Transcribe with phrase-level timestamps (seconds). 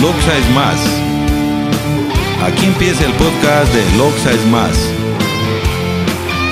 [0.00, 0.78] Loxa es más.
[2.44, 4.78] Aquí empieza el podcast de Loxa es más.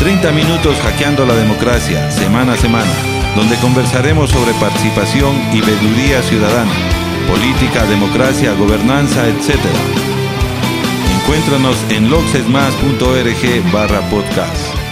[0.00, 2.90] 30 minutos hackeando la democracia, semana a semana,
[3.36, 6.72] donde conversaremos sobre participación y veeduría ciudadana,
[7.28, 9.60] política, democracia, gobernanza, etc.
[11.20, 14.85] Encuéntranos en loxesmas.org barra podcast.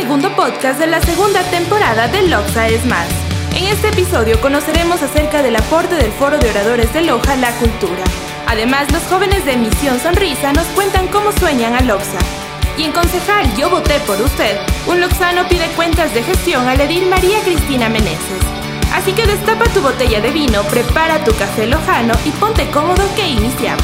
[0.00, 3.08] Segundo podcast de la segunda temporada de Loxa es más.
[3.52, 7.50] En este episodio conoceremos acerca del aporte del Foro de Oradores de Loja a la
[7.56, 8.04] cultura.
[8.46, 12.20] Además, los jóvenes de Misión Sonrisa nos cuentan cómo sueñan a Loxa.
[12.76, 17.08] Y en concejal Yo voté por usted, un loxano pide cuentas de gestión al edil
[17.08, 18.44] María Cristina Meneses.
[18.94, 23.26] Así que destapa tu botella de vino, prepara tu café lojano y ponte cómodo que
[23.26, 23.82] iniciamos.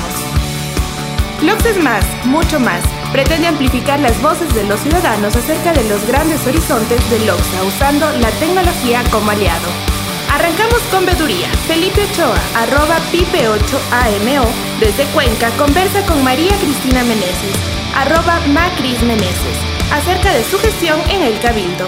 [1.42, 6.04] Loxa es más, mucho más pretende amplificar las voces de los ciudadanos acerca de los
[6.04, 9.68] grandes horizontes de Loxa usando la tecnología como aliado.
[10.34, 11.46] Arrancamos con Veduría.
[11.68, 17.54] Felipe Ochoa, arroba pipe8amo, desde Cuenca, conversa con María Cristina Meneses,
[17.94, 19.56] arroba Macris Meneses,
[19.92, 21.86] acerca de su gestión en el Cabildo.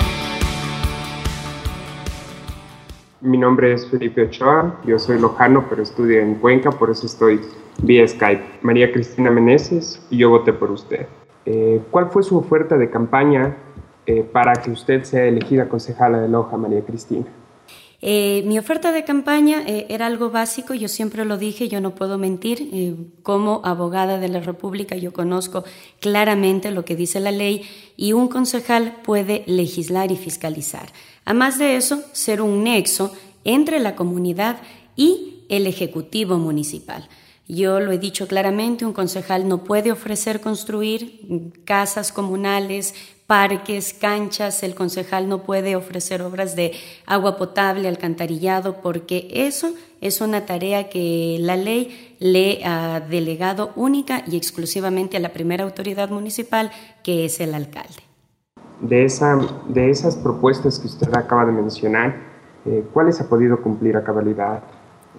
[3.20, 7.40] Mi nombre es Felipe Ochoa, yo soy lojano, pero estudio en Cuenca, por eso estoy
[7.82, 8.42] vía Skype.
[8.62, 11.06] María Cristina Meneses y yo voté por usted.
[11.44, 13.56] Eh, ¿Cuál fue su oferta de campaña
[14.06, 17.26] eh, para que usted sea elegida concejala de Loja, María Cristina?
[18.02, 22.18] Eh, mi oferta de campaña era algo básico, yo siempre lo dije, yo no puedo
[22.18, 23.10] mentir.
[23.22, 25.64] como abogada de la República yo conozco
[25.98, 27.62] claramente lo que dice la ley
[27.96, 30.88] y un concejal puede legislar y fiscalizar.
[31.24, 33.12] Además de eso, ser un nexo
[33.44, 34.58] entre la comunidad
[34.94, 37.08] y el Ejecutivo Municipal.
[37.48, 42.94] Yo lo he dicho claramente, un concejal no puede ofrecer construir casas comunales,
[43.28, 46.72] parques, canchas, el concejal no puede ofrecer obras de
[47.06, 54.22] agua potable, alcantarillado, porque eso es una tarea que la ley le ha delegado única
[54.26, 56.72] y exclusivamente a la primera autoridad municipal,
[57.04, 58.02] que es el alcalde.
[58.80, 62.16] De, esa, de esas propuestas que usted acaba de mencionar,
[62.64, 64.62] eh, ¿cuáles ha podido cumplir a cabalidad?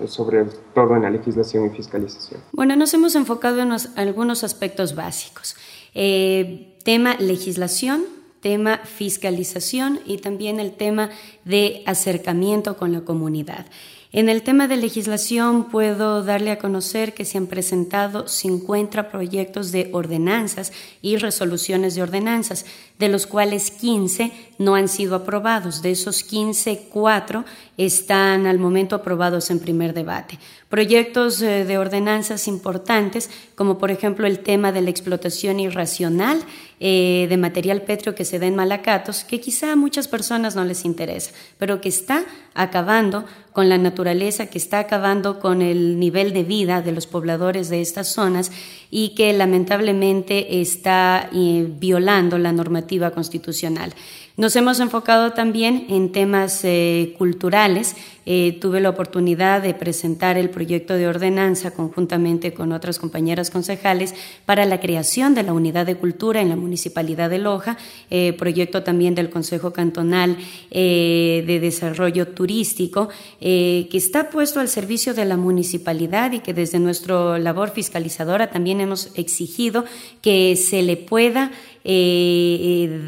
[0.08, 2.42] Sobre todo en la legislación y fiscalización?
[2.52, 5.56] Bueno, nos hemos enfocado en algunos aspectos básicos.
[5.94, 8.04] Eh, tema legislación,
[8.42, 11.10] tema fiscalización y también el tema
[11.44, 13.66] de acercamiento con la comunidad.
[14.14, 19.74] En el tema de legislación puedo darle a conocer que se han presentado 50 proyectos
[19.74, 22.66] de ordenanzas y resoluciones de ordenanzas,
[23.00, 25.82] de los cuales 15 no han sido aprobados.
[25.82, 27.44] De esos 15, 4
[27.76, 30.40] están al momento aprobados en primer debate.
[30.70, 36.42] Proyectos eh, de ordenanzas importantes, como por ejemplo el tema de la explotación irracional
[36.80, 40.64] eh, de material pétreo que se da en Malacatos, que quizá a muchas personas no
[40.64, 42.24] les interesa, pero que está
[42.54, 47.70] acabando con la naturaleza, que está acabando con el nivel de vida de los pobladores
[47.70, 48.52] de estas zonas
[48.92, 53.94] y que lamentablemente está eh, violando la normativa constitucional.
[54.38, 57.96] Nos hemos enfocado también en temas eh, culturales.
[58.28, 64.14] Eh, tuve la oportunidad de presentar el proyecto de ordenanza conjuntamente con otras compañeras concejales
[64.46, 67.78] para la creación de la unidad de cultura en la Municipalidad de Loja,
[68.12, 70.38] eh, proyecto también del Consejo Cantonal
[70.70, 73.10] de Desarrollo Turístico,
[73.40, 78.82] que está puesto al servicio de la municipalidad y que desde nuestra labor fiscalizadora también
[78.82, 79.86] hemos exigido
[80.22, 81.52] que se le pueda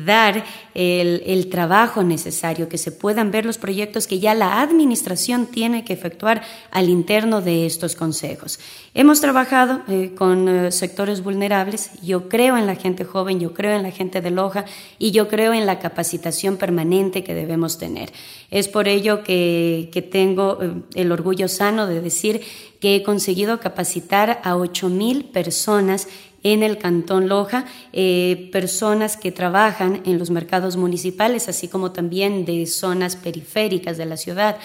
[0.06, 5.84] dar el, trabajo necesario, que se puedan ver los proyectos que ya la administración tiene
[5.84, 6.42] que efectuar
[6.72, 8.60] al interno de estos consejos.
[8.94, 13.76] Hemos trabajado eh, con eh, sectores vulnerables, yo creo en la gente joven, yo creo
[13.76, 14.66] en la gente de Loja
[14.98, 18.12] y yo creo en la capacitación permanente que debemos tener.
[18.50, 22.42] Es por ello que, tengo eh, el orgullo sano de decir
[22.80, 26.08] que he conseguido capacitar a 8.000 personas
[26.44, 32.46] en el Cantón Loja, eh, personas que trabajan en los mercados municipales, así como también
[32.46, 34.58] de zonas periféricas de la ciudad.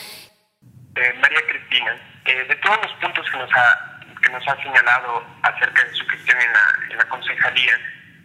[0.96, 5.24] Eh, María Cristina, eh, de todos los puntos que nos, ha, que nos ha señalado
[5.42, 7.72] acerca de su gestión en la, en la concejalía,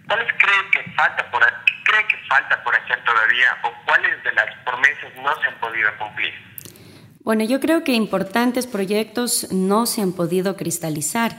[0.07, 1.43] ¿cuáles cree que falta por
[1.89, 5.89] cree que falta por hacer todavía o cuáles de las promesas no se han podido
[5.97, 6.33] cumplir?
[7.23, 11.31] Bueno, yo creo que importantes proyectos no se han podido cristalizar.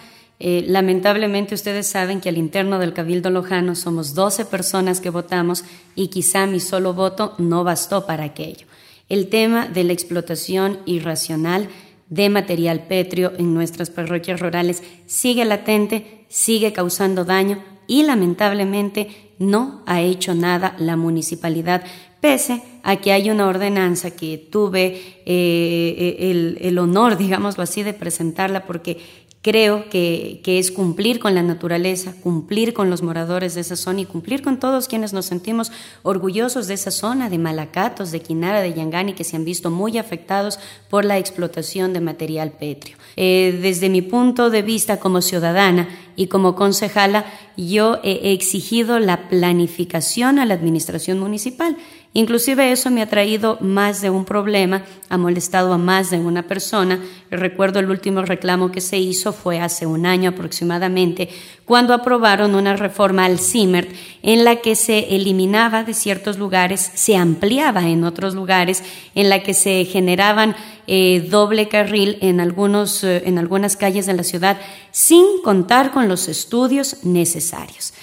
[0.42, 5.64] Eh, lamentablemente ustedes saben que al interno del Cabildo Lojano somos 12 personas que votamos
[5.94, 8.66] y quizá mi solo voto no bastó para aquello.
[9.10, 11.68] El tema de la explotación irracional
[12.08, 19.82] de material pétreo en nuestras parroquias rurales sigue latente, sigue causando daño y lamentablemente no
[19.84, 21.84] ha hecho nada la municipalidad
[22.20, 27.94] pese a que hay una ordenanza que tuve eh, el, el honor, digámoslo así, de
[27.94, 28.98] presentarla porque
[29.42, 34.04] Creo que, es cumplir con la naturaleza, cumplir con los moradores de esa zona y
[34.04, 35.72] cumplir con todos quienes nos sentimos
[36.02, 39.96] orgullosos de esa zona, de Malacatos, de Quinara, de Yangani, que se han visto muy
[39.96, 40.58] afectados
[40.90, 42.98] por la explotación de material pétreo.
[43.16, 47.24] Eh, desde mi punto de vista como ciudadana y como concejala,
[47.56, 51.78] yo he exigido la planificación a la administración municipal
[52.12, 56.42] Inclusive eso me ha traído más de un problema, ha molestado a más de una
[56.42, 56.98] persona.
[57.30, 61.28] Recuerdo el último reclamo que se hizo fue hace un año aproximadamente,
[61.64, 67.16] cuando aprobaron una reforma al CIMERT en la que se eliminaba de ciertos lugares, se
[67.16, 68.82] ampliaba en otros lugares,
[69.14, 70.56] en la que se generaban
[70.88, 74.60] eh, doble carril en, algunos, eh, en algunas calles de la ciudad
[74.90, 77.94] sin contar con los estudios necesarios.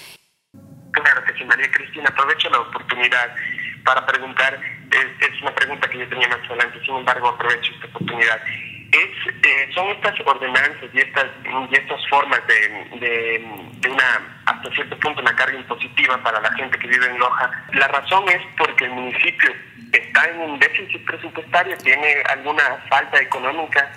[0.92, 3.28] Claro que María Cristina, aprovecho la oportunidad
[3.88, 8.38] para preguntar, es, una pregunta que yo tenía más adelante, sin embargo aprovecho esta oportunidad.
[8.92, 11.24] Es, eh, son estas ordenanzas y estas,
[11.70, 16.78] y estas formas de, de, una, hasta cierto punto, una carga impositiva para la gente
[16.78, 17.50] que vive en Loja.
[17.72, 19.54] La razón es porque el municipio
[19.90, 23.90] está en un déficit presupuestario, tiene alguna falta económica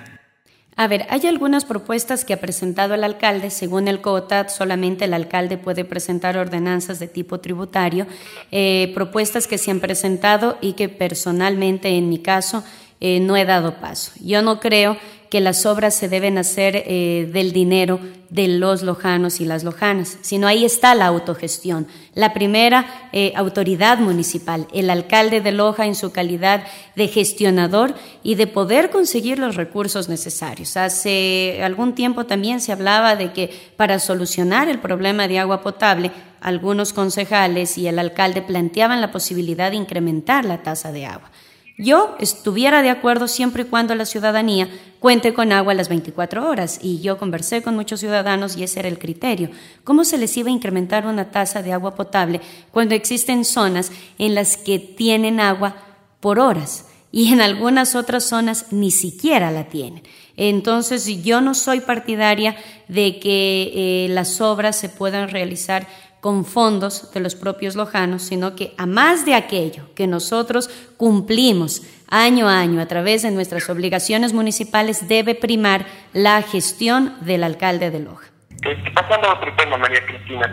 [0.82, 3.52] a ver, hay algunas propuestas que ha presentado el alcalde.
[3.52, 8.08] Según el COTAD, solamente el alcalde puede presentar ordenanzas de tipo tributario.
[8.52, 12.64] Eh, propuestas que se han presentado y que personalmente, en mi caso,
[13.00, 14.12] eh, no he dado paso.
[14.24, 14.98] Yo no creo
[15.32, 20.18] que las obras se deben hacer eh, del dinero de los lojanos y las lojanas,
[20.22, 21.88] sino ahí está la autogestión.
[22.16, 26.66] La primera eh, autoridad municipal, el alcalde de Loja en su calidad
[26.98, 30.76] de gestionador y de poder conseguir los recursos necesarios.
[30.76, 36.12] Hace algún tiempo también se hablaba de que para solucionar el problema de agua potable,
[36.42, 41.32] algunos concejales y el alcalde planteaban la posibilidad de incrementar la tasa de agua.
[41.78, 44.70] Yo estuviera de acuerdo siempre y cuando la ciudadanía
[45.00, 46.80] cuente con agua las 24 horas.
[46.82, 49.50] Y yo conversé con muchos ciudadanos y ese era el criterio.
[49.84, 52.40] ¿Cómo se les iba a incrementar una tasa de agua potable
[52.72, 55.76] cuando existen zonas en las que tienen agua
[56.20, 60.04] por horas y en algunas otras zonas ni siquiera la tienen?
[60.38, 62.56] Entonces yo no soy partidaria
[62.88, 65.88] de que eh, las obras se puedan realizar
[66.22, 71.82] con fondos de los propios lojanos, sino que a más de aquello que nosotros cumplimos
[72.08, 77.90] año a año a través de nuestras obligaciones municipales, debe primar la gestión del alcalde
[77.90, 78.28] de Loja.
[78.62, 80.46] Este, pasando a otro tema, María Cristina,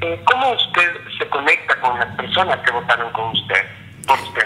[0.00, 3.66] eh, ¿cómo usted se conecta con las personas que votaron con usted,
[4.06, 4.44] por usted?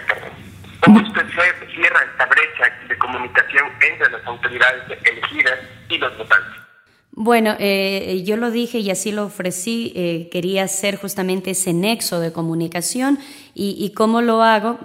[0.81, 1.27] ¿Cómo usted
[1.75, 5.59] cierra esta brecha de comunicación entre las autoridades elegidas
[5.89, 6.63] y los votantes?
[7.15, 12.21] Bueno, eh, yo lo dije y así lo ofrecí, eh, quería hacer justamente ese nexo
[12.21, 13.19] de comunicación
[13.55, 14.79] y, y cómo lo hago.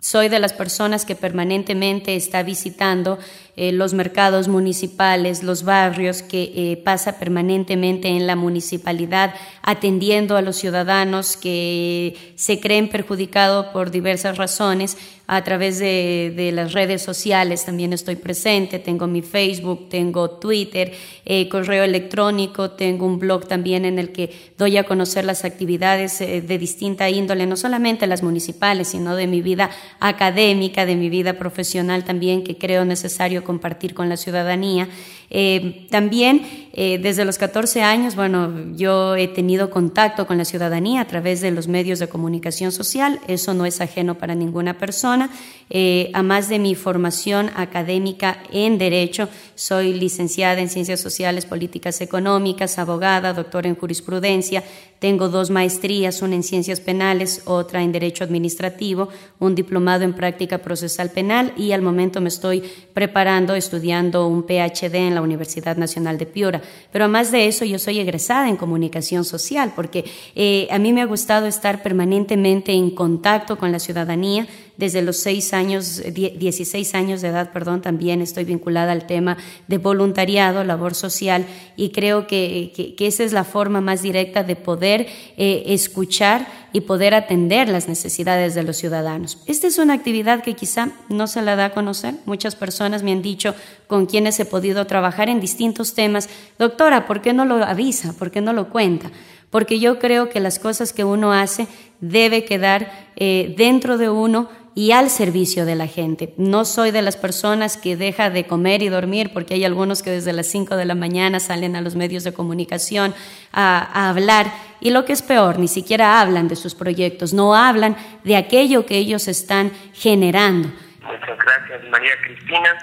[0.00, 3.18] Soy de las personas que permanentemente está visitando
[3.62, 10.40] eh, los mercados municipales, los barrios, que eh, pasa permanentemente en la municipalidad, atendiendo a
[10.40, 14.96] los ciudadanos que se creen perjudicados por diversas razones.
[15.26, 20.92] A través de, las redes sociales también estoy presente, tengo mi Facebook, tengo Twitter,
[21.24, 26.18] eh, correo electrónico, tengo un blog también en el que doy a conocer las actividades
[26.18, 31.34] de distinta índole, no solamente las municipales, sino de mi vida académica, de mi vida
[31.34, 34.86] profesional también, que creo necesario compartir con la ciudadanía.
[35.30, 41.00] Eh, también eh, desde los 14 años, bueno, yo he tenido contacto con la ciudadanía
[41.00, 45.30] a través de los medios de comunicación social, eso no es ajeno para ninguna persona.
[45.68, 52.00] Eh, a más de mi formación académica en Derecho, soy licenciada en Ciencias Sociales, Políticas
[52.00, 54.64] Económicas, abogada, doctora en Jurisprudencia,
[55.00, 59.08] tengo dos maestrías, una en Ciencias Penales, otra en Derecho Administrativo,
[59.38, 64.94] un diplomado en Práctica Procesal Penal y al momento me estoy preparando, estudiando un PhD
[64.96, 66.62] en la Universidad Nacional de Piura.
[66.92, 71.02] Pero además de eso, yo soy egresada en Comunicación Social porque eh, a mí me
[71.02, 74.46] ha gustado estar permanentemente en contacto con la ciudadanía,
[74.80, 79.36] desde los seis años, 16 años de edad, perdón, también estoy vinculada al tema
[79.68, 81.44] de voluntariado, labor social,
[81.76, 85.06] y creo que, esa es la forma más directa de poder
[85.36, 89.38] eh, escuchar y poder atender las necesidades de los ciudadanos.
[89.46, 92.14] Esta es una actividad que quizá no se la da a conocer.
[92.24, 93.54] Muchas personas me han dicho
[93.86, 98.14] con quienes he podido trabajar en distintos temas, doctora, ¿por qué no lo avisa?
[98.14, 99.10] ¿Por qué no lo cuenta?
[99.50, 101.66] Porque yo creo que las cosas que uno hace
[102.00, 106.34] debe quedar eh, dentro de uno y al servicio de la gente.
[106.36, 110.10] No soy de las personas que deja de comer y dormir, porque hay algunos que
[110.10, 113.14] desde las 5 de la mañana salen a los medios de comunicación
[113.52, 114.46] a, hablar
[114.80, 118.86] y lo que es peor, ni siquiera hablan de sus proyectos, no hablan de aquello
[118.86, 120.68] que ellos están generando.
[121.02, 122.78] Muchas gracias, María Cristina.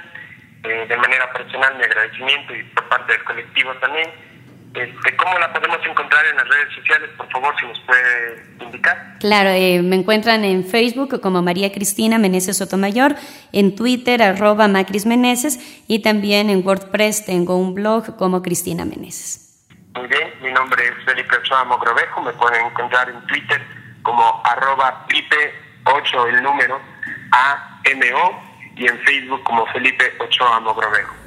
[0.64, 4.27] Eh, de manera personal, mi agradecimiento y por parte del colectivo también.
[4.78, 7.10] Este, ¿Cómo la podemos encontrar en las redes sociales?
[7.18, 9.18] Por favor, si nos puede indicar.
[9.20, 13.16] Claro, eh, me encuentran en Facebook como María Cristina Meneses Sotomayor,
[13.54, 19.66] en Twitter arroba Macris Meneses y también en WordPress tengo un blog como Cristina Meneses.
[19.96, 23.60] Muy bien, mi nombre es Felipe Ochoa Mogrovejo, me pueden encontrar en Twitter
[24.04, 26.80] como arroba Pipe8 el número
[27.32, 28.44] A-M-O
[28.76, 31.27] y en Facebook como Felipe Ochoa Mogrovejo.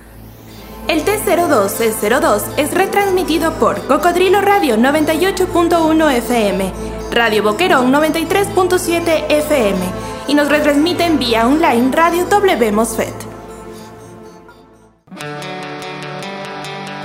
[0.91, 6.73] El T02C02 es retransmitido por Cocodrilo Radio 98.1 FM,
[7.13, 9.79] Radio Boquerón 93.7 FM
[10.27, 13.15] y nos retransmiten vía online Radio W Mosfet.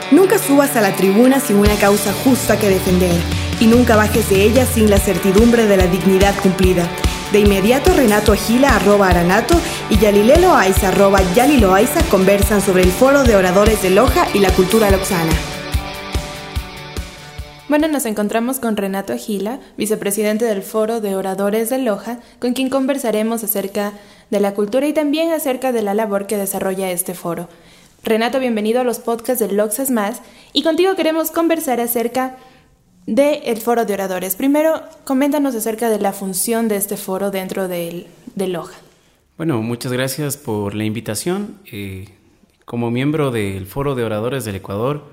[0.10, 3.22] Nunca subas a la tribuna sin una causa justa que defender
[3.60, 6.90] y nunca bajes de ella sin la certidumbre de la dignidad cumplida.
[7.32, 9.56] De inmediato Renato Agila arroba Aranato
[9.90, 14.40] y Yalilelo Aiza arroba Yalilo Aiza conversan sobre el foro de oradores de Loja y
[14.40, 15.34] la cultura loxana.
[17.68, 22.70] Bueno, nos encontramos con Renato Agila, vicepresidente del Foro de Oradores de Loja, con quien
[22.70, 23.94] conversaremos acerca
[24.30, 27.50] de la cultura y también acerca de la labor que desarrolla este foro.
[28.04, 30.22] Renato, bienvenido a los podcasts de Loxas Más
[30.54, 32.38] y contigo queremos conversar acerca
[33.06, 34.36] del Foro de Oradores.
[34.36, 38.76] Primero, coméntanos acerca de la función de este foro dentro de, de Loja.
[39.38, 41.60] Bueno, muchas gracias por la invitación.
[41.72, 42.10] Eh,
[42.66, 45.04] como miembro del Foro de Oradores del Ecuador,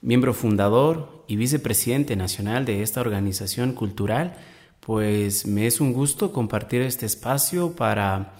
[0.00, 4.36] miembro fundador y vicepresidente nacional de esta organización cultural,
[4.80, 8.34] pues me es un gusto compartir este espacio para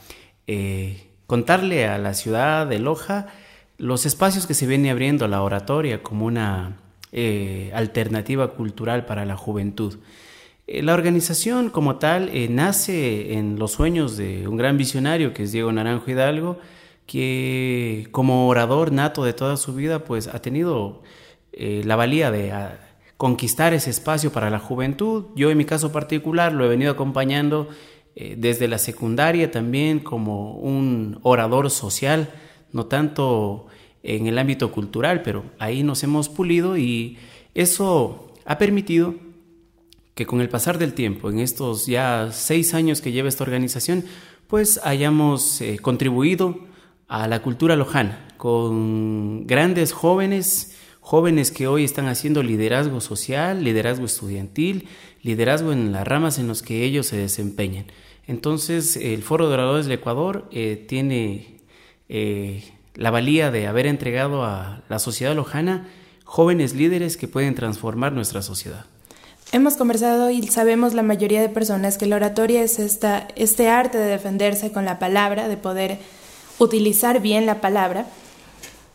[0.47, 3.27] eh, contarle a la ciudad de Loja
[3.79, 6.77] los espacios que se viene abriendo a la oratoria como una
[7.13, 9.99] eh, alternativa cultural para la juventud.
[10.67, 15.45] Eh, la organización como tal eh, nace en los sueños de un gran visionario que
[15.45, 16.59] es Diego Naranjo Hidalgo,
[17.07, 21.03] que como orador nato de toda su vida pues ha tenido
[21.53, 22.53] la valía de
[23.17, 25.27] conquistar ese espacio para la juventud.
[25.37, 27.69] Yo en mi caso particular lo he venido acompañando
[28.15, 32.29] desde la secundaria también como un orador social,
[32.73, 33.69] no tanto
[34.07, 37.19] en el ámbito cultural, pero ahí nos hemos pulido y
[37.55, 39.15] eso ha permitido
[40.15, 44.05] que con el pasar del tiempo, en estos ya seis años que lleva esta organización,
[44.47, 46.59] pues hayamos eh, contribuido
[47.09, 54.07] a la cultura lojana con grandes jóvenes, jóvenes que hoy están haciendo liderazgo social, liderazgo
[54.07, 54.89] estudiantil,
[55.23, 57.87] liderazgo en las ramas en las que ellos se desempeñan.
[58.27, 61.59] Entonces, el Foro de Oradores del Ecuador eh, tiene
[62.09, 62.63] eh,
[62.97, 65.88] la valía de haber entregado a la sociedad lojana
[66.25, 68.85] jóvenes líderes que pueden transformar nuestra sociedad.
[69.53, 73.97] Hemos conversado y sabemos la mayoría de personas que la oratoria es esta, este arte
[73.97, 75.99] de defenderse con la palabra, de poder
[76.59, 78.07] utilizar bien la palabra.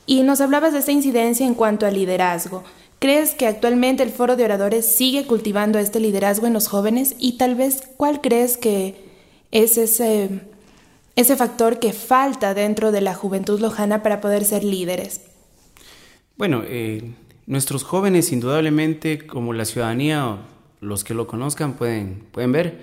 [0.05, 2.63] Y nos hablabas de esta incidencia en cuanto al liderazgo.
[3.00, 7.15] ¿Crees que actualmente el foro de oradores sigue cultivando este liderazgo en los jóvenes?
[7.17, 8.96] Y tal vez, ¿cuál crees que
[9.51, 10.41] es ese
[11.15, 15.22] ese factor que falta dentro de la juventud lojana para poder ser líderes?
[16.38, 17.12] Bueno, eh,
[17.46, 20.38] nuestros jóvenes indudablemente, como la ciudadanía,
[20.80, 22.80] los que lo conozcan pueden, pueden ver,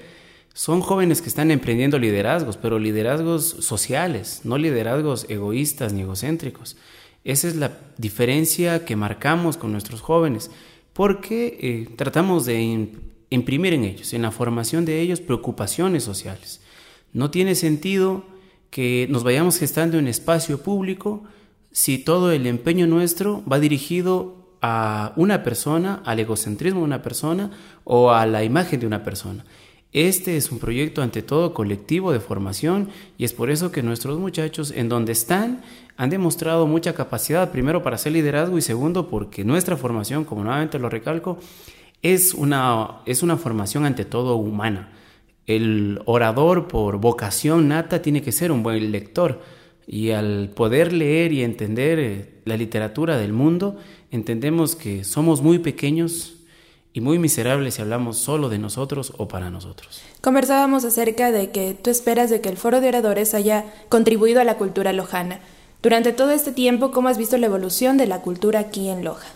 [0.55, 6.77] son jóvenes que están emprendiendo liderazgos, pero liderazgos sociales, no liderazgos egoístas ni egocéntricos.
[7.25, 10.51] Esa es la diferencia que marcamos con nuestros jóvenes,
[10.93, 12.89] porque eh, tratamos de
[13.31, 16.61] imprimir en ellos, en la formación de ellos, preocupaciones sociales.
[17.13, 18.25] No tiene sentido
[18.71, 21.25] que nos vayamos gestando en espacio público
[21.73, 27.51] si todo el empeño nuestro va dirigido a una persona, al egocentrismo de una persona
[27.85, 29.45] o a la imagen de una persona.
[29.93, 34.19] Este es un proyecto ante todo colectivo de formación y es por eso que nuestros
[34.19, 35.63] muchachos en donde están
[35.97, 40.79] han demostrado mucha capacidad, primero para hacer liderazgo y segundo porque nuestra formación, como nuevamente
[40.79, 41.39] lo recalco,
[42.03, 44.91] es una, es una formación ante todo humana.
[45.49, 49.41] El orador por vocación nata tiene que ser un buen lector
[49.87, 53.79] y al poder leer y entender eh, la literatura del mundo,
[54.11, 56.35] entendemos que somos muy pequeños
[56.93, 60.03] y muy miserables si hablamos solo de nosotros o para nosotros.
[60.21, 64.45] Conversábamos acerca de que tú esperas de que el foro de oradores haya contribuido a
[64.45, 65.41] la cultura lojana.
[65.81, 69.29] Durante todo este tiempo, ¿cómo has visto la evolución de la cultura aquí en Loja?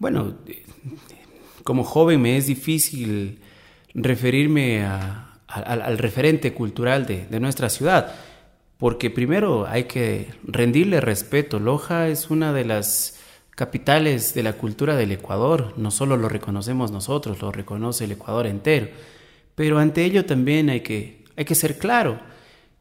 [0.00, 0.64] Bueno, eh,
[1.62, 3.38] como joven me es difícil
[3.94, 8.14] referirme a, al, referente cultural de, de, nuestra ciudad,
[8.78, 11.58] porque primero hay que rendirle respeto.
[11.58, 13.20] Loja es una de las
[13.50, 15.74] capitales de la cultura del Ecuador.
[15.76, 18.88] No solo lo reconocemos nosotros, lo reconoce el Ecuador entero.
[19.54, 22.18] Pero ante ello también hay que, hay que ser claro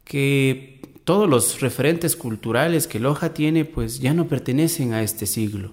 [0.03, 5.72] que todos los referentes culturales que Loja tiene pues ya no pertenecen a este siglo.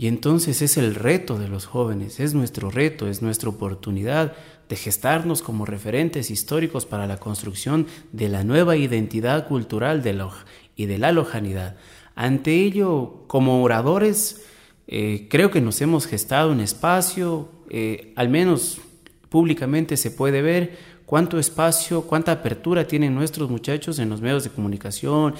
[0.00, 4.32] Y entonces es el reto de los jóvenes, es nuestro reto, es nuestra oportunidad
[4.66, 10.46] de gestarnos como referentes históricos para la construcción de la nueva identidad cultural de Loja
[10.74, 11.76] y de la lojanidad.
[12.14, 14.46] Ante ello, como oradores,
[14.88, 18.80] eh, creo que nos hemos gestado un espacio, eh, al menos
[19.28, 24.50] públicamente se puede ver cuánto espacio, cuánta apertura tienen nuestros muchachos en los medios de
[24.50, 25.34] comunicación,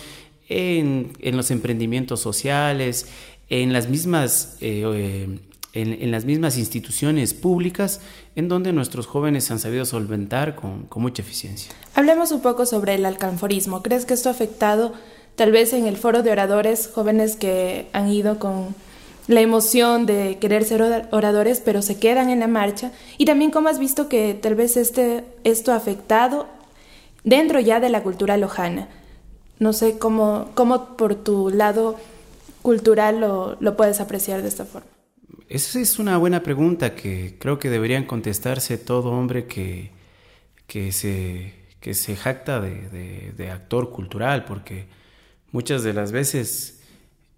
[0.50, 3.08] en, los emprendimientos sociales,
[3.50, 4.56] en las mismas...
[4.60, 5.38] Eh,
[5.72, 8.00] en, las mismas instituciones públicas
[8.34, 11.72] en donde nuestros jóvenes han sabido solventar con, con mucha eficiencia.
[11.94, 13.80] Hablemos un poco sobre el alcanforismo.
[13.80, 14.94] ¿Crees que esto ha afectado
[15.36, 18.74] tal vez en el foro de oradores, jóvenes que han ido con
[19.26, 22.90] la emoción de querer ser oradores, pero se quedan en la marcha.
[23.16, 26.46] Y también cómo has visto que tal vez este, esto ha afectado
[27.22, 28.88] dentro ya de la cultura lojana.
[29.58, 31.96] No sé cómo, cómo por tu lado
[32.62, 34.88] cultural lo, lo puedes apreciar de esta forma.
[35.48, 39.90] Esa es una buena pregunta que creo que deberían contestarse todo hombre que,
[40.66, 44.86] que, se, que se jacta de, de actor cultural, porque
[45.52, 46.80] Muchas de las veces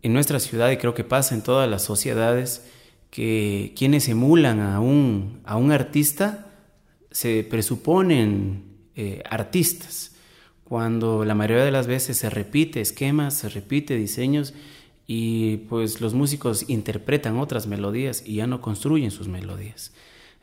[0.02, 2.66] en nuestra ciudad, y creo que pasa en todas las sociedades,
[3.10, 6.50] que quienes emulan a un, a un artista
[7.10, 8.64] se presuponen
[8.96, 10.14] eh, artistas,
[10.64, 14.52] cuando la mayoría de las veces se repite esquemas, se repite diseños
[15.06, 19.92] y pues los músicos interpretan otras melodías y ya no construyen sus melodías.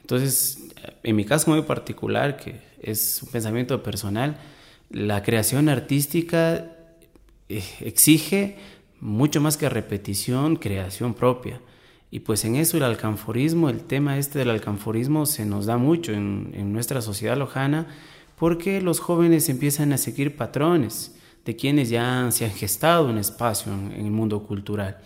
[0.02, 0.70] Entonces,
[1.04, 4.38] en mi caso muy particular, que es un pensamiento personal,
[4.90, 6.76] la creación artística
[7.48, 8.58] eh, exige
[9.00, 11.62] mucho más que repetición, creación propia.
[12.12, 16.12] Y pues en eso el alcanforismo, el tema este del alcanforismo se nos da mucho
[16.12, 17.88] en, nuestra sociedad lojana
[18.36, 23.74] porque los jóvenes empiezan a seguir patrones de quienes ya se han gestado un espacio
[23.74, 24.98] en, el mundo cultural,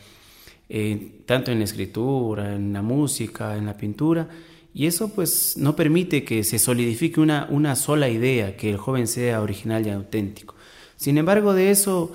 [0.69, 4.27] eh, tanto en la escritura, en la música, en la pintura,
[4.73, 9.07] y eso pues no permite que se solidifique una, una sola idea, que el joven
[9.07, 10.55] sea original y auténtico.
[10.97, 12.13] Sin embargo, de eso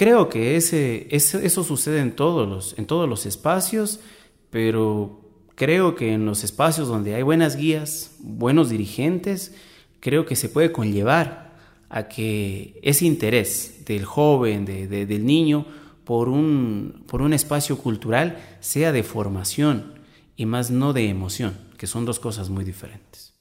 [0.00, 4.00] Creo que ese, eso sucede en todos, los, en todos los espacios,
[4.48, 5.20] pero
[5.56, 9.54] creo que en los espacios donde hay buenas guías, buenos dirigentes,
[10.00, 11.49] creo que se puede conllevar
[11.90, 15.66] a que ese interés del joven, del niño,
[16.04, 19.94] por un, por un espacio cultural sea de formación
[20.36, 23.34] y más no de emoción, que son dos cosas muy diferentes.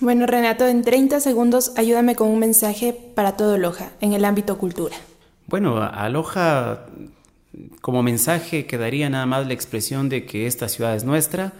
[0.00, 4.56] Bueno, Renato, en 30 segundos ayúdame con un mensaje para todo Loja en el ámbito
[4.56, 4.96] cultura.
[5.46, 6.86] Bueno, aloja
[7.80, 11.54] como mensaje quedaría nada más la expresión de que esta ciudad es nuestra,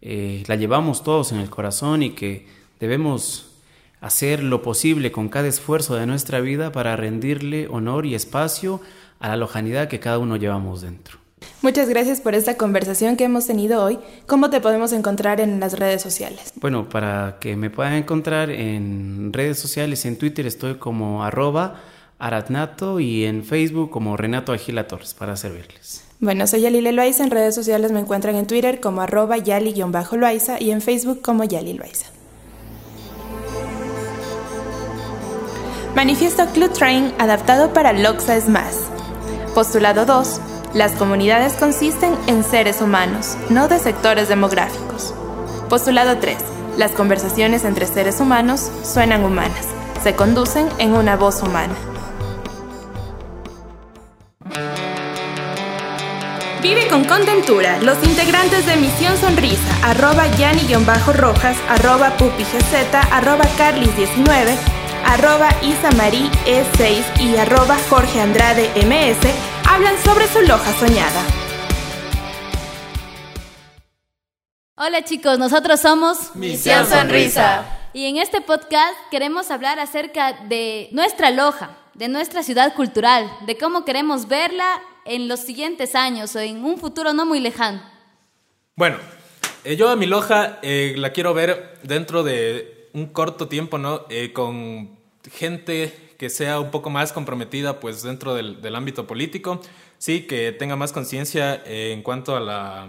[0.00, 2.46] eh, la llevamos todos en el corazón y que
[2.80, 3.51] debemos
[4.02, 8.80] hacer lo posible con cada esfuerzo de nuestra vida para rendirle honor y espacio
[9.20, 11.18] a la lojanidad que cada uno llevamos dentro.
[11.62, 13.98] Muchas gracias por esta conversación que hemos tenido hoy.
[14.26, 16.52] ¿Cómo te podemos encontrar en las redes sociales?
[16.56, 21.80] Bueno, para que me puedan encontrar en redes sociales, en Twitter estoy como arroba
[22.18, 26.04] Aratnato y en Facebook como Renato Agila Torres para servirles.
[26.18, 27.24] Bueno, soy Yali Loaiza.
[27.24, 31.74] En redes sociales me encuentran en Twitter como arroba yali-loaiza y en Facebook como Yali
[31.74, 32.06] Loaiza.
[35.94, 38.78] Manifiesto Club Train adaptado para Loxa es más.
[39.54, 40.40] Postulado 2.
[40.72, 45.12] Las comunidades consisten en seres humanos, no de sectores demográficos.
[45.68, 46.38] Postulado 3.
[46.78, 49.66] Las conversaciones entre seres humanos suenan humanas,
[50.02, 51.74] se conducen en una voz humana.
[56.62, 57.78] Vive con contentura.
[57.82, 67.36] Los integrantes de Misión Sonrisa, arroba Yani-Rojas, arroba PupiGZ, arroba Carlis19, arroba Isamarí E6 y
[67.36, 69.18] arroba Jorge Andrade MS,
[69.68, 71.22] hablan sobre su loja soñada.
[74.76, 77.64] Hola chicos, nosotros somos Misión Sonrisa.
[77.92, 83.58] Y en este podcast queremos hablar acerca de nuestra loja, de nuestra ciudad cultural, de
[83.58, 87.82] cómo queremos verla en los siguientes años o en un futuro no muy lejano?
[88.76, 88.98] Bueno,
[89.64, 94.02] eh, yo a mi loja eh, la quiero ver dentro de un corto tiempo, ¿no?
[94.10, 94.90] Eh, con
[95.30, 99.60] gente que sea un poco más comprometida pues dentro del, ámbito político,
[99.98, 102.86] sí, que tenga más conciencia en cuanto a la,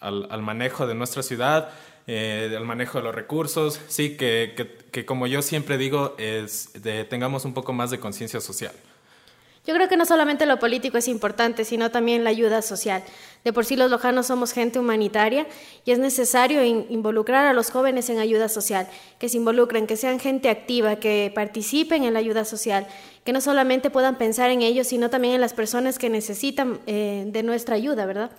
[0.00, 1.70] al, manejo de nuestra ciudad,
[2.06, 7.44] al manejo de los recursos, sí, que, que, como yo siempre digo, es de, tengamos
[7.44, 8.72] un poco más de conciencia social.
[9.66, 13.02] Yo creo que no solamente lo político es importante, sino también la ayuda social.
[13.44, 15.46] De por sí los lojanos somos gente humanitaria
[15.84, 18.86] y es necesario involucrar a los jóvenes en ayuda social,
[19.18, 22.86] que se involucren, que sean gente activa, que participen en la ayuda social,
[23.24, 27.24] que no solamente puedan pensar en ellos, sino también en las personas que necesitan eh,
[27.26, 28.30] de nuestra ayuda, ¿verdad?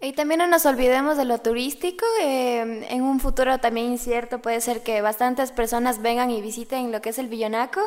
[0.00, 2.04] Y también no nos olvidemos de lo turístico.
[2.22, 7.00] Eh, en un futuro también incierto puede ser que bastantes personas vengan y visiten lo
[7.00, 7.80] que es el Villonaco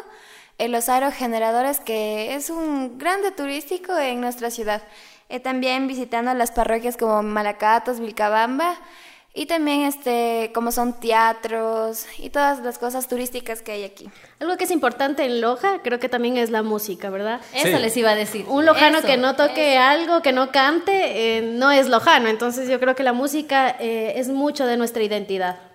[0.68, 4.82] los aerogeneradores, que es un grande turístico en nuestra ciudad.
[5.30, 8.78] Eh, también visitando las parroquias como Malacatos, Vilcabamba,
[9.34, 14.10] y también este, como son teatros y todas las cosas turísticas que hay aquí.
[14.42, 17.40] Algo que es importante en Loja, creo que también es la música, ¿verdad?
[17.54, 18.46] Eso les iba a decir.
[18.50, 22.28] Un lojano que no toque algo, que no cante, eh, no es lojano.
[22.28, 25.71] Entonces yo creo que la música eh, es mucho de nuestra identidad.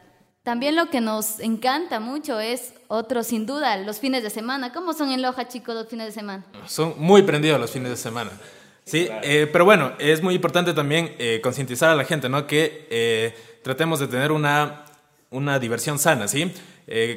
[0.46, 4.72] También lo que nos encanta mucho es otro, sin duda, los fines de semana.
[4.72, 6.44] ¿Cómo son en Loja, chicos, los fines de semana?
[6.68, 8.30] Son muy prendidos los fines de semana.
[8.84, 12.46] Sí, eh, pero bueno, es muy importante también eh, concientizar a la gente, ¿no?
[12.46, 14.84] Que eh, tratemos de tener una,
[15.30, 16.54] una diversión sana, ¿sí?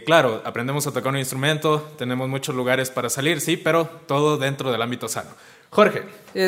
[0.08, 4.72] claro, aprendemos a tocar un instrumento, tenemos muchos lugares para salir, sí, pero todo dentro
[4.72, 5.30] del ámbito sano.
[5.70, 6.02] Jorge.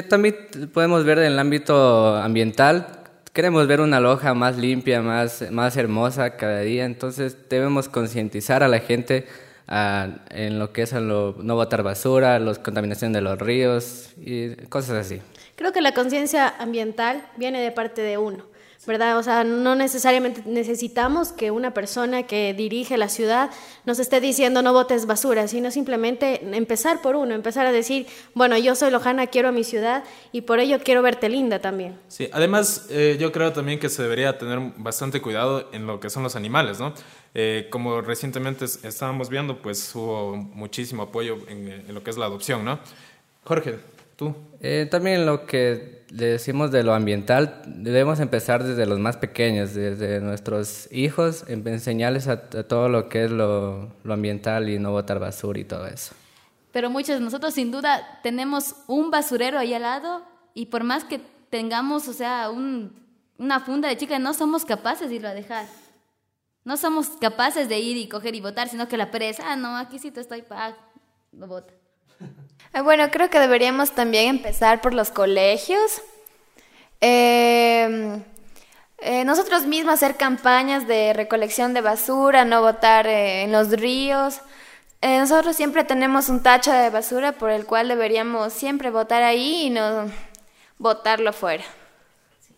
[0.09, 0.35] también
[0.73, 3.00] podemos ver en el ámbito ambiental,
[3.33, 8.67] queremos ver una loja más limpia, más, más hermosa cada día, entonces debemos concientizar a
[8.67, 9.27] la gente
[10.31, 15.05] en lo que es lo, no botar basura, la contaminación de los ríos y cosas
[15.05, 15.21] así.
[15.55, 18.50] Creo que la conciencia ambiental viene de parte de uno.
[18.87, 19.17] ¿Verdad?
[19.17, 23.51] O sea, no necesariamente necesitamos que una persona que dirige la ciudad
[23.85, 28.57] nos esté diciendo no botes basura, sino simplemente empezar por uno, empezar a decir, bueno,
[28.57, 31.99] yo soy Lojana, quiero a mi ciudad y por ello quiero verte linda también.
[32.07, 36.09] Sí, además eh, yo creo también que se debería tener bastante cuidado en lo que
[36.09, 36.93] son los animales, ¿no?
[37.33, 42.25] Eh, como recientemente estábamos viendo, pues hubo muchísimo apoyo en, en lo que es la
[42.25, 42.79] adopción, ¿no?
[43.43, 43.79] Jorge,
[44.21, 44.35] tú.
[44.59, 49.73] Eh, también lo que le decimos de lo ambiental, debemos empezar desde los más pequeños,
[49.73, 55.59] desde nuestros hijos, enseñarles a, todo lo que es lo, ambiental y no botar basura
[55.59, 56.13] y todo eso.
[56.71, 61.03] Pero muchos de nosotros sin duda tenemos un basurero ahí al lado y por más
[61.03, 65.65] que tengamos, o sea, una funda de chica, no somos capaces de irlo a dejar.
[66.63, 69.75] No somos capaces de ir y coger y votar, sino que la pereza, ah, no,
[69.77, 70.77] aquí sí te estoy pagando,
[71.31, 71.80] lo bota.
[72.73, 76.01] Eh, bueno, creo que deberíamos también empezar por los colegios.
[77.01, 78.23] Em,
[78.99, 84.41] eh, nosotros mismos hacer campañas de recolección de basura, no botar eh, en los ríos.
[85.01, 89.69] nosotros siempre tenemos un tacho de basura por el cual deberíamos siempre botar ahí y
[89.71, 90.05] no
[90.77, 91.63] botarlo fuera.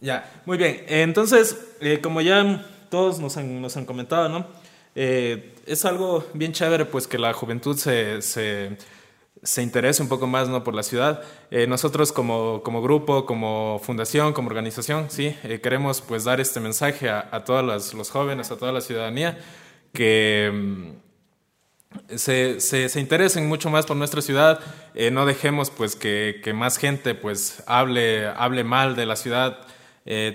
[0.01, 0.83] Ya, muy bien.
[0.87, 1.55] Entonces,
[2.01, 4.45] como ya todos nos han, comentado, ¿no?
[4.95, 8.77] es algo bien chévere, pues que la juventud se
[9.43, 10.63] se interese un poco más ¿no?
[10.63, 11.21] por la ciudad.
[11.51, 16.59] Eh, nosotros como, como, grupo, como fundación, como organización, sí, eh, queremos pues dar este
[16.59, 19.37] mensaje a, a todos los, jóvenes, a toda la ciudadanía,
[19.93, 24.59] que mm, se, se, se, interesen mucho más por nuestra ciudad,
[24.95, 29.59] eh, no dejemos pues que, que, más gente pues hable, hable mal de la ciudad,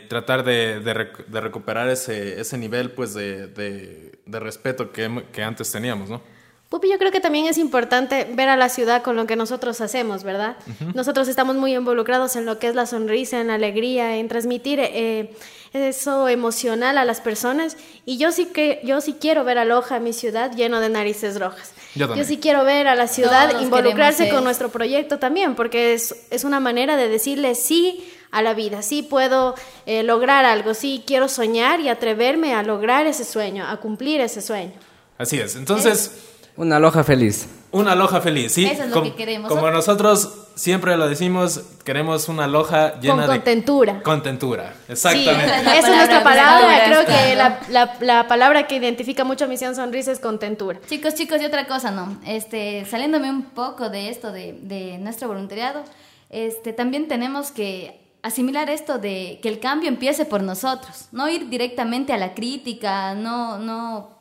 [0.08, 5.70] tratar de, de, de, recuperar ese, ese nivel pues de, de respeto que, que antes
[5.70, 6.22] teníamos, ¿no?
[6.68, 9.80] Pupi, yo creo que también es importante ver a la ciudad con lo que nosotros
[9.80, 10.56] hacemos, ¿verdad?
[10.94, 14.78] Nosotros estamos muy involucrados en lo que es la sonrisa, en la alegría, en transmitir
[14.82, 15.34] eh,
[15.72, 17.78] eso emocional a las personas.
[18.04, 21.40] Y yo sí que yo sí quiero ver a Loja, mi ciudad, lleno de narices
[21.40, 21.72] rojas.
[21.94, 26.44] Yo, sí quiero ver a la ciudad involucrarse con nuestro proyecto también, porque es, es,
[26.44, 29.54] una manera de decirle sí a la vida, sí puedo
[29.86, 34.42] eh, lograr algo, sí quiero soñar y atreverme a lograr ese sueño, a cumplir ese
[34.42, 34.74] sueño.
[35.16, 35.56] Así es.
[35.56, 36.27] Entonces...
[36.58, 37.46] Una loja feliz.
[37.70, 38.66] Una loja feliz, sí.
[38.66, 39.48] Eso es lo que queremos.
[39.48, 43.92] Como nosotros siempre lo decimos, queremos una loja llena Con contentura.
[43.94, 44.02] de...
[44.02, 44.74] Contentura.
[44.88, 45.44] Exactamente.
[45.60, 46.82] esa es nuestra palabra.
[46.86, 50.80] Creo que la, la, palabra que identifica mucho a Misión Sonrisa es contentura.
[50.88, 52.18] Chicos, chicos, y otra cosa, ¿no?
[52.26, 55.84] Este, saliéndome un poco de esto, de, de nuestro voluntariado,
[56.28, 61.48] este, también tenemos que asimilar esto de que el cambio empiece por nosotros, no ir
[61.48, 64.17] directamente a la crítica, no, no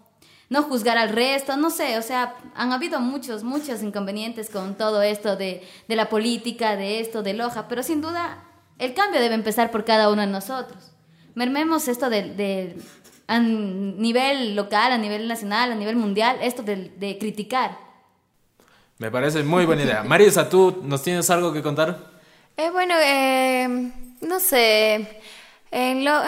[0.49, 5.01] no juzgar al resto, no sé, o sea, han habido muchos, muchos inconvenientes con todo
[5.01, 8.43] esto de, la política, de esto, de Loja, pero sin duda
[8.79, 10.93] el cambio debe empezar por cada uno de nosotros.
[11.36, 12.77] Mermemos esto de,
[13.27, 17.77] a nivel local, a nivel nacional, a nivel mundial, esto de, criticar.
[18.99, 20.03] Me parece muy buena idea.
[20.03, 21.99] Marisa, ¿tú nos tienes algo que contar?
[22.55, 25.19] Eh, bueno, eh, no sé.
[25.71, 26.23] En Lo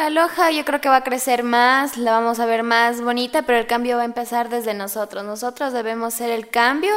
[0.51, 3.67] yo creo que va a crecer más, la vamos a ver más bonita, pero el
[3.67, 5.23] cambio va a empezar desde nosotros.
[5.23, 6.93] Nosotros debemos ser el cambio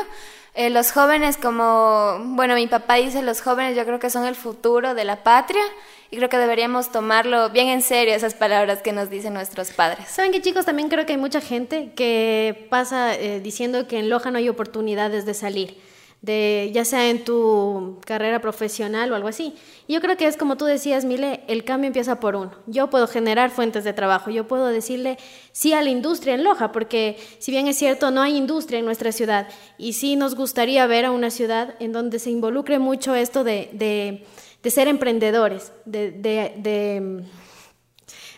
[0.55, 4.35] Eh, los jóvenes, como, bueno, mi papá dice, los jóvenes yo creo que son el
[4.35, 5.63] futuro de la patria
[6.11, 10.09] y creo que deberíamos tomarlo bien en serio esas palabras que nos dicen nuestros padres.
[10.09, 14.11] Saben que chicos, también creo que hay mucha gente que pasa eh, diciendo que en
[14.11, 15.79] Loja no hay oportunidades de salir
[16.23, 19.55] de ya sea en tu carrera profesional o algo así.
[19.89, 22.53] yo creo que es como tú decías, Mile, el cambio empieza por uno.
[22.67, 25.19] Yo puedo generar fuentes de trabajo, yo puedo decirle
[25.51, 28.85] sí a la industria en Loja, porque si bien es cierto, no hay industria en
[28.85, 33.17] nuestra ciudad y sí nos gustaría ver a una ciudad en donde se involucre mucho
[33.17, 37.25] esto de, de, ser emprendedores, de, de,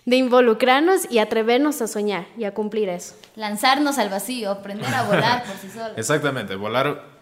[0.06, 3.14] de involucrarnos y atrevernos a soñar y a cumplir eso.
[3.36, 5.92] Lanzarnos al vacío, aprender a volar por sí solos.
[5.96, 7.13] Exactamente, volar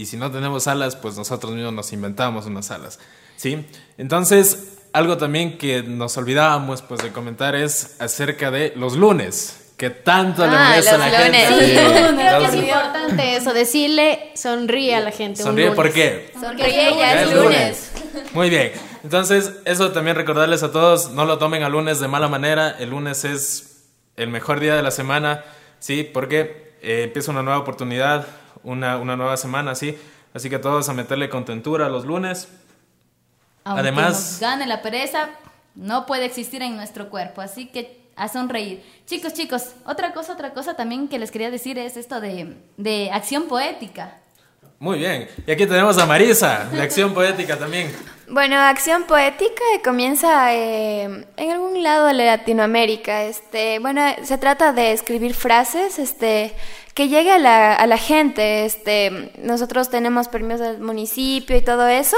[0.00, 2.98] y si no tenemos alas, pues nosotros mismos nos inventamos unas alas.
[3.36, 3.66] ¿sí?
[3.98, 9.72] Entonces, algo también que nos olvidábamos pues, de comentar es acerca de los lunes.
[9.76, 11.46] Que tanto le ah, molesta a la gente.
[11.48, 11.74] Sí,
[12.16, 15.42] creo que es importante eso, decirle sonríe a la gente.
[15.42, 16.32] ¿Sonríe por qué?
[16.40, 17.90] Sonríe ya es lunes.
[18.32, 18.72] Muy bien.
[19.04, 22.74] Entonces, eso también recordarles a todos, no lo tomen a lunes de mala manera.
[22.78, 23.84] El lunes es
[24.16, 25.44] el mejor día de la semana,
[25.78, 26.04] ¿sí?
[26.04, 28.26] Porque eh, empieza una nueva oportunidad,
[28.64, 29.96] una, una nueva semana, ¿sí?
[30.34, 32.48] Así que todos a meterle contentura los lunes.
[33.64, 35.30] Además, nos gane la pereza,
[35.74, 38.82] no puede existir en nuestro cuerpo, así que a sonreír.
[39.06, 43.10] Chicos, chicos, otra cosa, otra cosa también que les quería decir es esto de, de
[43.10, 44.18] acción poética.
[44.80, 45.28] Muy bien.
[45.46, 47.94] Y aquí tenemos a Marisa, de Acción Poética también.
[48.28, 53.24] Bueno, Acción Poética comienza eh, en algún lado de Latinoamérica.
[53.24, 56.54] Este, bueno, se trata de escribir frases este,
[56.94, 58.64] que llegue a la, a la gente.
[58.64, 62.16] Este, nosotros tenemos permisos del municipio y todo eso.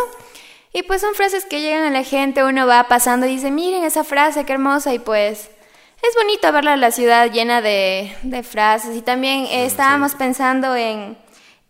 [0.72, 3.82] Y pues son frases que llegan a la gente, uno va pasando y dice, miren
[3.82, 5.50] esa frase, qué hermosa, y pues
[6.00, 8.96] es bonito verla la ciudad llena de, de frases.
[8.96, 11.16] Y también estábamos pensando en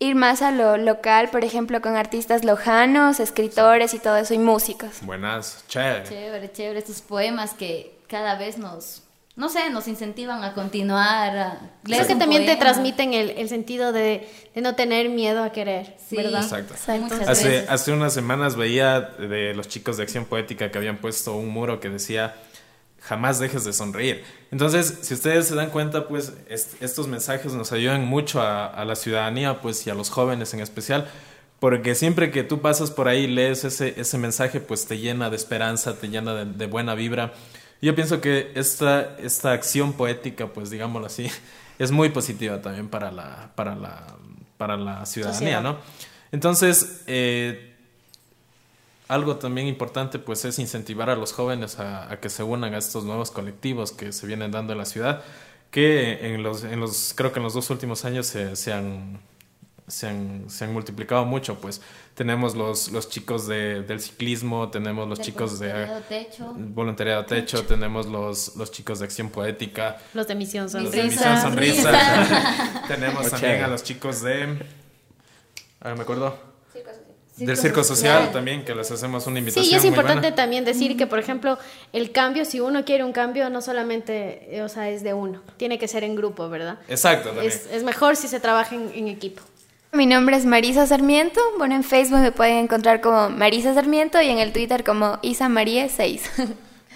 [0.03, 4.38] ir más a lo local, por ejemplo, con artistas lojanos, escritores y todo eso, y
[4.38, 5.01] músicos.
[5.03, 6.09] Buenas, chévere.
[6.09, 9.03] Chévere, chévere, estos poemas que cada vez nos,
[9.37, 11.61] no sé, nos incentivan a continuar.
[11.85, 15.97] Creo que también te transmiten el, el sentido de, de, no tener miedo a querer,
[16.05, 16.43] sí, ¿verdad?
[16.43, 16.75] Exacto.
[17.27, 21.49] Hace, hace unas semanas veía de los chicos de Acción Poética que habían puesto un
[21.49, 22.35] muro que decía
[23.03, 24.25] jamás dejes de sonreír.
[24.51, 29.61] Entonces, si ustedes se dan cuenta, pues estos mensajes nos ayudan mucho a, la ciudadanía,
[29.61, 31.09] pues y a los jóvenes en especial,
[31.59, 35.37] porque siempre que tú pasas por ahí, lees ese, ese mensaje, pues te llena de
[35.37, 37.33] esperanza, te llena de, buena vibra.
[37.81, 41.29] Yo pienso que esta, esta acción poética, pues digámoslo así,
[41.79, 44.07] es muy positiva también para la, para la,
[44.57, 45.79] para la ciudadanía, ¿no?
[46.31, 47.72] Entonces, eh,
[49.12, 53.05] algo también importante pues es incentivar a los jóvenes a, que se unan a estos
[53.05, 55.22] nuevos colectivos que se vienen dando en la ciudad,
[55.70, 59.20] que en los, en los creo que en los dos últimos años se, se, han,
[59.87, 61.83] se, han, se han multiplicado mucho, pues.
[62.14, 66.53] Tenemos los, los chicos de, del ciclismo, tenemos los chicos de techo.
[66.55, 72.85] voluntariado techo, tenemos los, los chicos de acción poética, los de misión sonrisa, misión sonrisa.
[72.88, 74.59] tenemos también a los chicos de,
[75.81, 76.52] a ver, me acuerdo
[77.37, 79.64] del circo social, también, que les hacemos una invitación.
[79.64, 81.59] Sí, y es importante también decir que, por ejemplo,
[81.92, 85.79] el cambio, si uno quiere un cambio, no solamente, o sea, es de uno, tiene
[85.79, 86.79] que ser en grupo, ¿verdad?
[86.88, 87.40] Exacto.
[87.40, 89.42] Es, es, mejor si se trabaja en, equipo.
[89.92, 91.40] Mi nombre es Marisa Sarmiento.
[91.59, 95.49] Bueno, en Facebook me pueden encontrar como Marisa Sarmiento y en el Twitter como Isa
[95.49, 96.31] María 6.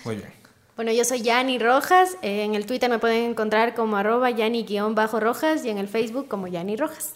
[0.05, 0.37] Muy bien.
[0.77, 2.19] Bueno, yo soy Yani Rojas.
[2.21, 6.47] Eh, en el Twitter me pueden encontrar como arroba Yani-Rojas y en el Facebook como
[6.49, 7.15] Yani Rojas.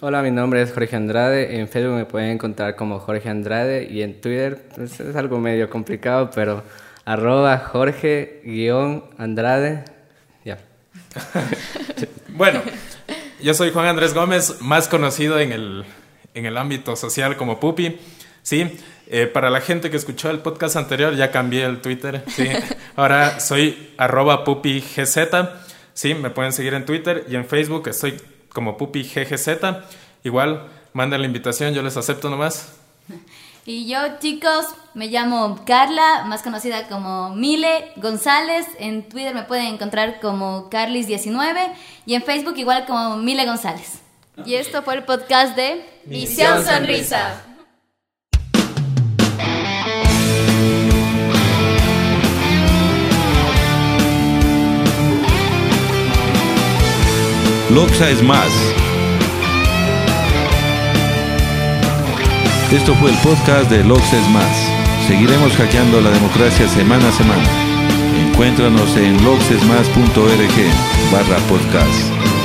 [0.00, 1.58] Hola, mi nombre es Jorge Andrade.
[1.58, 5.68] En Facebook me pueden encontrar como Jorge Andrade y en Twitter pues, es algo medio
[5.70, 6.62] complicado, pero
[7.04, 9.84] arroba Jorge-Andrade.
[10.44, 10.58] Ya.
[12.28, 12.62] bueno,
[13.42, 15.84] yo soy Juan Andrés Gómez, más conocido en el,
[16.34, 17.98] en el ámbito social como Pupi.
[18.42, 22.22] Sí, eh, para la gente que escuchó el podcast anterior, ya cambié el Twitter.
[22.28, 22.48] Sí.
[22.96, 25.16] Ahora soy arroba PupiGZ.
[25.94, 28.14] Sí, me pueden seguir en Twitter y en Facebook estoy
[28.52, 29.48] como Pupi GGZ.
[30.24, 32.72] Igual, manden la invitación, yo les acepto nomás.
[33.66, 38.66] Y yo, chicos, me llamo Carla, más conocida como Mile González.
[38.78, 41.72] En Twitter me pueden encontrar como Carlis19
[42.06, 44.00] y en Facebook igual como Mile González.
[44.46, 47.44] Y esto fue el podcast de Visión Sonrisa.
[57.70, 58.48] Loxa es más.
[62.72, 65.06] Esto fue el podcast de Loxa es más.
[65.06, 67.48] Seguiremos hackeando la democracia semana a semana.
[68.28, 72.39] Encuéntranos en loxesmas.org barra podcast.